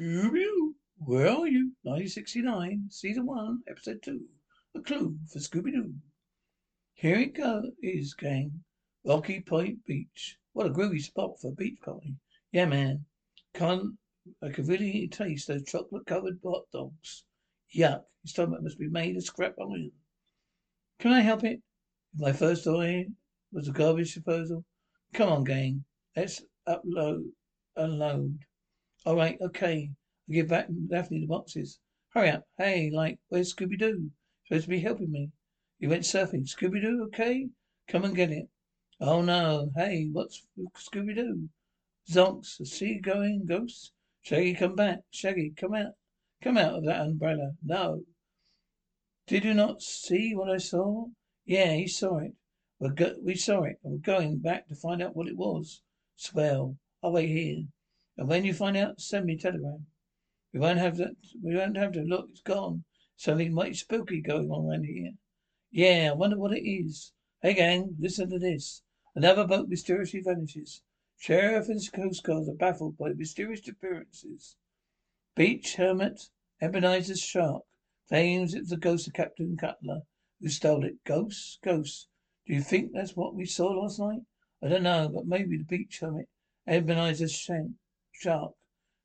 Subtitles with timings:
[0.00, 1.72] Where are you?
[1.82, 4.22] 1969, season one, episode two.
[4.74, 5.92] A clue for Scooby-Doo.
[6.94, 8.64] Here it go is, gang.
[9.04, 10.38] Rocky Point Beach.
[10.54, 12.14] What a groovy spot for a beach party.
[12.50, 13.04] Yeah, man.
[13.52, 13.98] Can't
[14.42, 17.24] I can really taste those chocolate covered hot dogs.
[17.76, 18.04] Yuck.
[18.22, 19.92] His stomach must be made of scrap iron.
[20.98, 21.60] Can I help it?
[22.16, 23.04] My first eye
[23.52, 24.64] was a garbage disposal.
[25.12, 25.84] Come on, gang.
[26.16, 27.24] Let's upload,
[27.76, 28.38] unload.
[29.06, 29.90] All right, okay.
[30.28, 31.78] I give back Daphne the boxes.
[32.10, 32.44] Hurry up.
[32.58, 34.10] Hey, like, where's Scooby Doo?
[34.44, 35.30] Supposed to be helping me.
[35.78, 36.46] He went surfing.
[36.46, 37.48] Scooby Doo, okay?
[37.88, 38.50] Come and get it.
[39.00, 39.72] Oh no.
[39.74, 41.48] Hey, what's Scooby Doo?
[42.10, 43.92] Zonks, a sea going ghost?
[44.20, 44.98] Shaggy, come back.
[45.10, 45.94] Shaggy, come out.
[46.42, 47.52] Come out of that umbrella.
[47.62, 48.04] No.
[49.26, 51.06] Did you not see what I saw?
[51.46, 52.34] Yeah, he saw it.
[52.78, 55.82] We're go- we saw it, we're going back to find out what it was.
[56.16, 56.76] Swell.
[57.02, 57.64] I'll wait here.
[58.20, 59.86] And when you find out, send me a telegram.
[60.52, 61.16] We won't have that.
[61.42, 62.28] We won't have to look.
[62.32, 62.84] It's gone.
[63.16, 65.12] Something mighty spooky going on around here.
[65.70, 67.14] Yeah, I wonder what it is.
[67.40, 68.82] Hey, gang, listen to this.
[69.14, 70.82] Another boat mysteriously vanishes.
[71.16, 74.54] Sheriff and Coast Guard are baffled by mysterious appearances.
[75.34, 76.28] Beach Hermit
[76.60, 77.62] Ebenezer Sharp
[78.06, 80.02] claims it was the ghost of Captain Cutler
[80.42, 81.02] who stole it.
[81.06, 81.58] Ghosts?
[81.64, 82.08] Ghosts.
[82.46, 84.20] Do you think that's what we saw last night?
[84.62, 86.28] I don't know, but maybe the beach hermit
[86.66, 87.70] Ebenezer's shank,
[88.20, 88.52] shark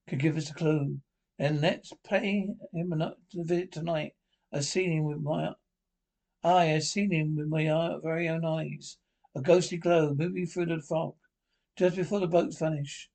[0.10, 1.00] could give us a clue.
[1.40, 4.14] Then let's pay him a visit tonight.
[4.52, 5.54] I've seen him with my
[6.44, 6.74] eye.
[6.74, 7.64] I've seen him with my
[8.04, 8.98] very own eyes.
[9.34, 11.16] A ghostly glow moving through the fog
[11.78, 13.10] just before the boats vanish.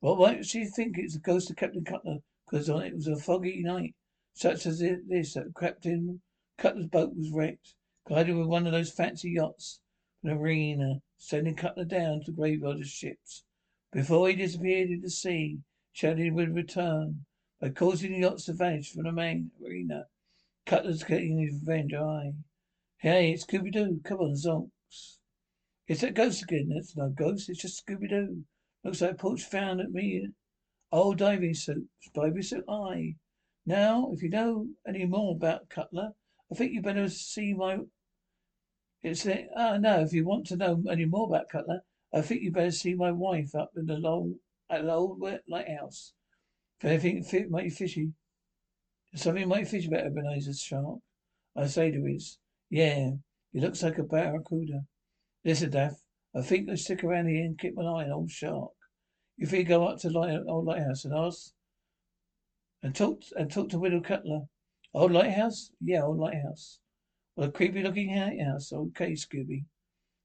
[0.00, 2.18] Why does she think it's the ghost of Captain Cutler?
[2.44, 3.94] Because it was a foggy night,
[4.34, 6.20] such as this, that Captain
[6.56, 7.74] Cutler's boat was wrecked,
[8.06, 9.80] gliding with one of those fancy yachts
[10.22, 13.44] the marina, sending Cutler down to the graveyard of ships.
[13.92, 15.60] Before he disappeared in the sea,
[15.92, 17.24] Shaggy would return
[17.60, 20.06] by causing the yachts to vanish from the main arena.
[20.66, 21.94] Cutler's getting his revenge.
[21.94, 22.34] Aye.
[22.98, 24.00] Hey, it's Scooby Doo.
[24.04, 25.18] Come on, Zonks.
[25.86, 26.68] It's that ghost again.
[26.68, 27.48] That's no ghost.
[27.48, 28.44] It's just Scooby Doo.
[28.84, 30.28] Looks like Porch found at me.
[30.92, 31.88] Old diving suit.
[32.12, 32.64] Diving suit.
[32.68, 33.16] Aye.
[33.64, 36.12] Now, if you know any more about Cutler,
[36.52, 37.78] I think you better see my.
[39.02, 40.00] It's a, ah no.
[40.00, 41.82] If you want to know any more about Cutler,
[42.12, 44.34] I think you'd better see my wife up in the low
[44.70, 46.12] at the old lighthouse.
[46.80, 48.12] If anything fit mighty fishy.
[49.14, 51.00] Something mighty fishy about Ebenezer Sharp.
[51.56, 52.38] I say to there is.
[52.70, 53.10] Yeah.
[53.52, 54.84] He looks like a barracuda.
[55.44, 55.94] Listen, Daff.
[56.34, 58.70] I think I'll stick around here and keep an eye on old Shark.
[59.36, 61.52] You think go up to light, old lighthouse and ask
[62.82, 64.42] and talk and talk to Widow Cutler.
[64.94, 65.70] Old lighthouse?
[65.80, 66.78] Yeah, old lighthouse.
[67.36, 68.72] Well, a creepy looking lighthouse.
[68.72, 69.64] Okay, Scooby.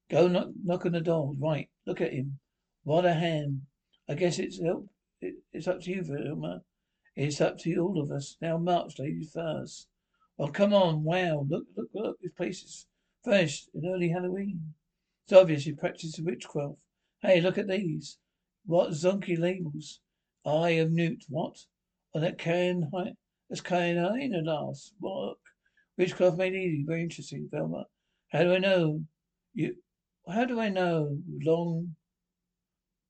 [0.10, 1.34] Go knock knock on the door.
[1.40, 1.70] Right.
[1.86, 2.40] Look at him.
[2.84, 3.68] What a ham.
[4.10, 4.90] I guess it's help.
[5.22, 6.62] It, it's up to you, Velma.
[7.16, 8.38] It's up to you, all of us.
[8.42, 9.88] Now march, ladies first.
[10.38, 11.04] Well, come on.
[11.04, 11.46] Wow.
[11.50, 12.18] Look, look, look.
[12.22, 12.88] This place is
[13.24, 14.74] fresh in early Halloween.
[15.26, 16.76] It's obvious you practice witchcraft.
[17.22, 18.18] Hey, look at these.
[18.66, 20.00] What zonky labels.
[20.46, 21.24] Eye of Newt.
[21.30, 21.58] What?
[22.14, 23.16] On that cane can
[23.50, 24.94] that's cyanide last.
[25.02, 25.40] Look.
[25.98, 26.84] Witchcraft made easy.
[26.86, 27.86] Very interesting, Velma.
[28.30, 29.02] How do I know?
[29.54, 29.76] You
[30.28, 31.18] how do I know?
[31.42, 31.96] Long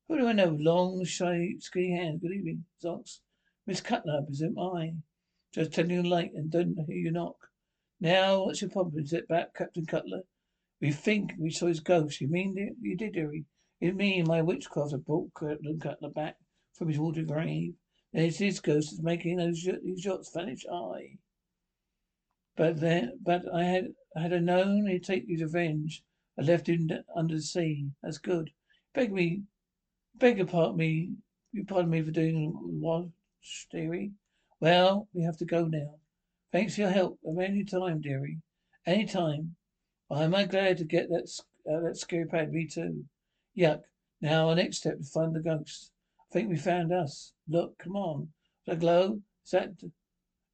[0.08, 0.58] who do I know?
[0.60, 2.20] Long, shy, skinny hands.
[2.22, 3.22] Good evening, Zonks.
[3.66, 4.96] Miss Cutler, I presume I.
[5.54, 7.38] Just telling you late and don't hear you knock.
[8.02, 9.02] Now, what's your problem?
[9.02, 10.24] Is it back, Captain Cutler?
[10.82, 12.20] We think we saw his ghost.
[12.20, 12.74] You mean it?
[12.82, 13.46] You did, dearie?
[13.80, 16.36] It's me and my witchcraft have brought Captain Cutler back
[16.74, 17.74] from his water grave.
[18.12, 20.66] It's his ghost that's making those yachts vanish.
[20.72, 21.18] Aye.
[22.58, 26.04] But then, but I had had I known he'd take his revenge,
[26.38, 27.90] I left him under the sea.
[28.02, 28.52] That's good.
[28.94, 29.44] Beg me,
[30.16, 31.12] beg your pardon me,
[31.52, 33.08] you pardon me for doing what,
[33.72, 34.12] dearie.
[34.60, 36.00] Well, we have to go now.
[36.52, 37.20] Thanks for your help.
[37.28, 38.40] At any time, dearie.
[38.86, 39.56] Any time.
[40.12, 41.28] Am I glad to get that
[41.70, 42.52] uh, that scary pad?
[42.52, 43.06] Me too.
[43.58, 43.82] Yuck.
[44.22, 45.92] Now our next step is find the ghost.
[46.20, 47.34] I think we found us.
[47.48, 48.30] Look, come on.
[48.66, 49.22] The glow?
[49.46, 49.72] Is that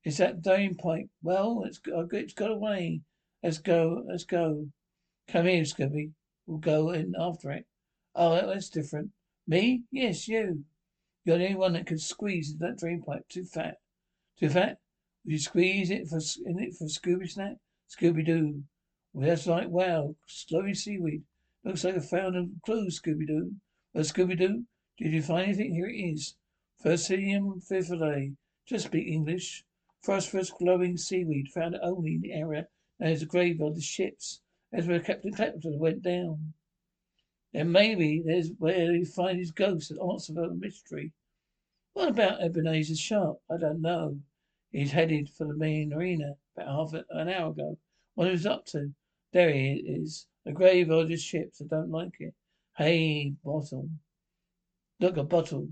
[0.04, 1.10] is that drain pipe?
[1.22, 3.02] Well, it's it's got away.
[3.44, 4.04] Let's go.
[4.08, 4.70] Let's go.
[5.32, 6.14] Come here, Scooby.
[6.48, 7.68] We'll go in after it.
[8.16, 9.12] Oh, that's different.
[9.48, 9.84] Me?
[9.92, 10.66] Yes, you.
[11.24, 13.30] You're the only one that could squeeze that drain pipe.
[13.30, 13.78] Too fat.
[14.40, 14.80] Too fat?
[15.24, 17.58] Would you squeeze it for in it for Scooby Snack?
[17.96, 18.64] Scooby Doo.
[19.14, 20.16] Well, that's like wow,
[20.50, 21.24] glowing seaweed.
[21.64, 23.54] Looks like I found a clue, Scooby Doo.
[23.94, 24.66] Well, Scooby Doo,
[24.98, 25.76] did you find anything?
[25.76, 26.38] Here it is.
[26.84, 28.36] Fusarium fifile.
[28.66, 29.64] Just speak English.
[30.02, 32.68] Phosphorus glowing seaweed found only in the area
[33.00, 34.42] known as the graveyard of the ships.
[34.72, 36.54] That's where Captain Clapperton went down.
[37.54, 41.12] Then maybe there's where he find his ghost and answer the mystery.
[41.94, 43.42] What about Ebenezer Sharp?
[43.50, 44.20] I don't know.
[44.72, 47.78] He's headed for the main arena about half an hour ago.
[48.14, 48.94] What he was up to?
[49.34, 50.28] There he is.
[50.46, 51.62] The grave of his ships.
[51.62, 52.36] I don't like it.
[52.78, 53.90] Hey, bottle.
[55.00, 55.70] Look, a bottle.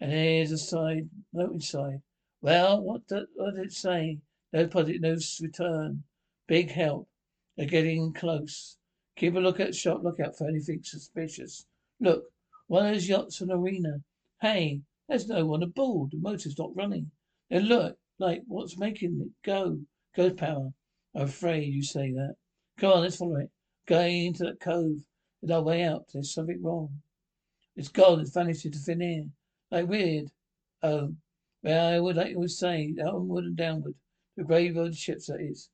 [0.00, 2.02] And here's a side note inside.
[2.40, 4.20] Well, what did, what did it say?
[4.52, 6.04] No deposit, no return.
[6.46, 7.08] Big help.
[7.56, 8.76] They're getting close.
[9.16, 11.66] Keep a look at shop lookout for anything suspicious.
[12.00, 12.24] Look,
[12.66, 14.00] one of those yachts in the arena.
[14.40, 16.10] Hey, there's no one aboard.
[16.10, 17.10] The motor's not running.
[17.50, 19.78] Then look, like what's making it go?
[20.16, 20.72] Ghost power.
[21.14, 22.34] I'm afraid you say that.
[22.78, 23.50] Come on, let's follow it.
[23.86, 24.98] Going into that cove.
[25.42, 26.06] It's our way out.
[26.12, 27.02] There's something wrong.
[27.76, 28.20] It's gone.
[28.20, 29.24] It's vanished into thin air.
[29.70, 30.30] Like weird.
[30.82, 31.14] Oh,
[31.62, 33.94] well, I would like to say, onward and downward.
[34.36, 35.68] The grave of the ships, that is.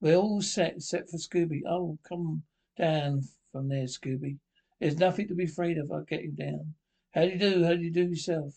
[0.00, 1.62] We're all set, except for Scooby.
[1.66, 2.42] Oh, come
[2.78, 3.22] down
[3.52, 4.38] from there, Scooby.
[4.80, 5.90] There's nothing to be afraid of.
[5.90, 6.74] I'll get you down.
[7.14, 7.64] How do you do?
[7.64, 8.54] How do you do yourself?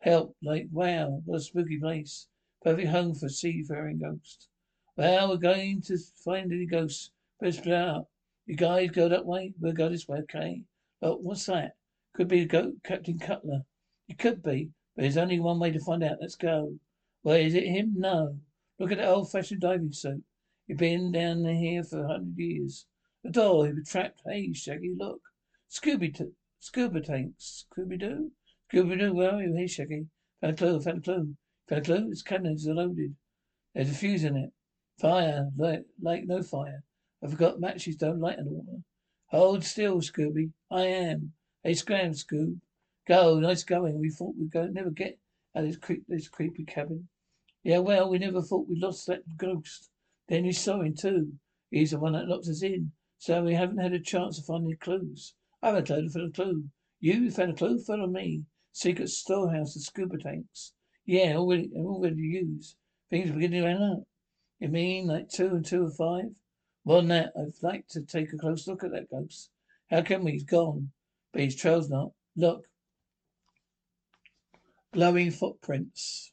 [0.00, 2.26] Help, like, wow, what a spooky place.
[2.62, 4.48] Perfect home for seafaring ghosts.
[4.96, 7.10] Well, we're going to find any ghosts.
[7.38, 8.10] Better split up.
[8.46, 10.62] You guys go that way, we'll go this way, okay?
[11.02, 11.76] Look, what's that?
[12.14, 13.60] Could be go- Captain Cutler.
[14.08, 16.16] It could be, but there's only one way to find out.
[16.20, 16.74] Let's go.
[17.22, 17.94] Well, is it him?
[17.96, 18.38] No.
[18.78, 20.22] Look at that old-fashioned diving suit.
[20.70, 22.86] He's been down here for a hundred years.
[23.24, 24.22] The door, he was trapped.
[24.24, 25.20] Hey, Shaggy, look.
[25.68, 26.30] Scooby, t-
[26.60, 27.66] scuba tanks.
[27.76, 28.30] Scooby Doo?
[28.72, 29.56] Scooby Doo, where are you?
[29.56, 30.06] Hey, Shaggy.
[30.40, 31.34] Found a clue, found a clue.
[31.68, 32.10] Found a clue?
[32.12, 33.16] Its cannons are loaded.
[33.74, 34.52] There's a fuse in it.
[35.00, 36.84] Fire, like, like no fire.
[37.20, 38.84] I forgot matches don't light underwater.
[39.30, 40.52] Hold still, Scooby.
[40.70, 41.32] I am.
[41.64, 42.60] Hey, scram, Scoob.
[43.08, 43.98] Go, nice going.
[43.98, 45.18] We thought we'd go, never get
[45.56, 47.08] out of this, creep, this creepy cabin.
[47.64, 49.89] Yeah, well, we never thought we'd lost that ghost.
[50.30, 51.32] Then saw him too.
[51.72, 52.92] He's the one that locked us in.
[53.18, 55.34] So we haven't had a chance to find any clues.
[55.60, 56.64] I haven't found a clue.
[57.00, 57.80] You found a clue?
[57.80, 58.44] Follow me.
[58.72, 60.72] Secret storehouse of scuba tanks.
[61.04, 62.76] Yeah, already, already used.
[63.10, 64.04] Things are beginning to run up.
[64.60, 66.30] You mean like two and two are five?
[66.86, 69.50] Than that, I'd like to take a close look at that ghost.
[69.90, 70.32] How can we?
[70.32, 70.92] He's gone.
[71.32, 72.12] But his trail's not.
[72.36, 72.66] Look.
[74.92, 76.32] Glowing footprints.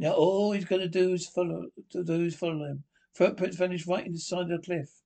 [0.00, 1.66] Now all he's going to do is follow.
[1.90, 2.84] To do is follow them.
[3.18, 5.02] Footprints vanish right into the side of the cliff.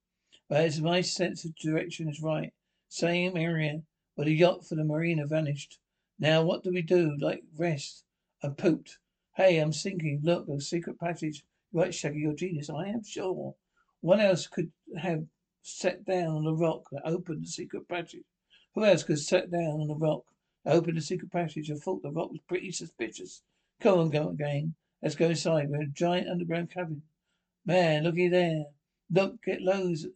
[0.47, 2.53] But Whereas my sense of direction is right.
[2.91, 3.85] Same area
[4.17, 5.79] where the yacht for the marina vanished.
[6.19, 7.17] Now what do we do?
[7.19, 8.05] Like rest.
[8.43, 8.99] I'm pooped.
[9.37, 10.21] Hey, I'm sinking.
[10.23, 11.43] Look, a secret passage.
[11.73, 12.69] Right, Shaggy, you're genius.
[12.69, 13.55] I am sure.
[14.03, 15.25] One else could have
[15.63, 18.27] sat down on the rock that opened the secret passage.
[18.75, 20.27] Who else could have sat down on the rock
[20.67, 21.71] that opened the secret passage?
[21.71, 23.41] I thought the rock was pretty suspicious.
[23.81, 24.75] Come on, go again.
[25.01, 25.71] Let's go inside.
[25.71, 27.05] We're in a giant underground cabin.
[27.65, 28.65] Man, looky there.
[29.11, 30.07] Look, get loads.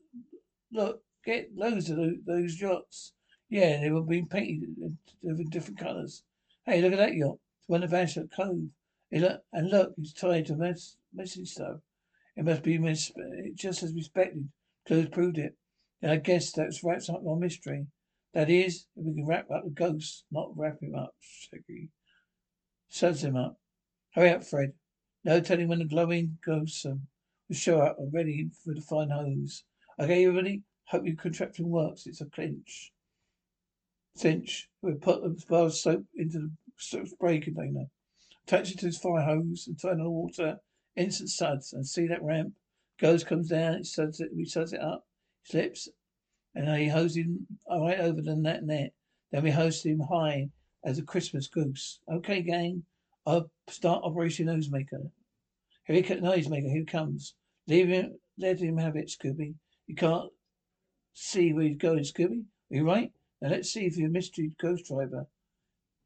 [0.73, 3.13] Look, get loads of those, those yachts.
[3.49, 4.75] Yeah, they were being painted
[5.23, 6.23] in different colours.
[6.65, 7.39] Hey, look at that yacht.
[7.61, 8.67] It's one of Vanished Cove.
[9.13, 11.79] Look, and look, it's tied to mess, message stuff.
[12.37, 13.13] It must be mis-
[13.55, 14.49] just as expected.
[14.87, 15.57] Clues proved it.
[16.03, 17.87] And I guess that's wraps up our mystery.
[18.35, 21.89] That is, if we can wrap up the ghost, not wrap him up, Shaggy.
[22.89, 23.59] Suds him up.
[24.15, 24.73] Hurry up, Fred.
[25.25, 27.03] No telling when the glowing ghosts um,
[27.49, 29.65] will show up and ready for the fine hose.
[30.01, 30.63] Okay, everybody?
[30.87, 32.07] Hope your contraption works.
[32.07, 32.93] It's a clinch.
[34.17, 34.69] Cinch.
[34.83, 37.87] We put the bar of soap into the spray container.
[38.47, 40.57] Attach it to his fire hose and turn on the water.
[40.97, 41.73] Instant suds.
[41.73, 42.55] And see that ramp?
[42.99, 45.05] Goes, comes down, it suds it, we suds it up,
[45.45, 45.87] slips,
[46.55, 48.93] and he hose him right over the net net.
[49.31, 50.49] Then we host him high
[50.83, 52.01] as a Christmas goose.
[52.11, 52.85] Okay, gang.
[53.27, 55.11] I'll start Operation Nosemaker.
[55.87, 57.35] Here he Nosemaker, here he comes.
[57.69, 59.55] Leave him, let him have it, Scooby.
[59.87, 60.31] You can't
[61.15, 62.45] see where he's going, Scooby.
[62.71, 63.13] Are you right?
[63.41, 65.29] Now let's see if your mystery ghost driver,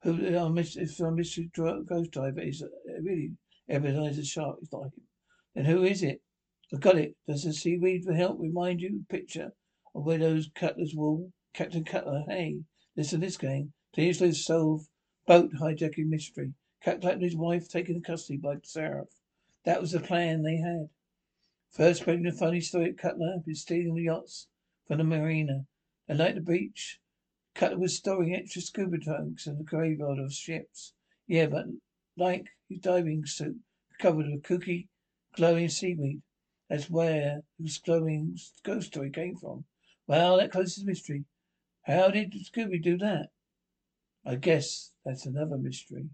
[0.02, 2.66] who our if our mystery ghost driver is uh,
[3.02, 3.32] really
[3.70, 5.06] Ebenezer Sharp, is not him.
[5.54, 6.20] Then who is it?
[6.74, 7.16] I got it.
[7.26, 9.54] Does the seaweed for help remind you picture
[9.94, 11.32] of Widow's Cutler's wool?
[11.54, 12.60] Captain Cutler, hey,
[12.96, 13.72] listen to this game.
[13.94, 14.86] Continuously solve
[15.26, 16.52] boat hijacking mystery.
[16.84, 19.08] And his wife taken custody by Seraph.
[19.64, 20.88] That was the plan they had.
[21.70, 24.48] First spreading the funny story at Cutler had been stealing the yachts
[24.86, 25.66] from the marina.
[26.08, 26.98] And like the beach,
[27.54, 30.94] Cutler was storing extra scuba tanks in the graveyard of ships.
[31.26, 31.66] Yeah, but
[32.16, 33.60] like his diving suit
[33.98, 34.88] covered with kooky,
[35.36, 36.22] glowing seaweed.
[36.68, 39.64] That's where the glowing ghost story came from.
[40.06, 41.24] Well, that closes the mystery.
[41.82, 43.30] How did Scooby do that?
[44.24, 46.10] I guess that's another mystery.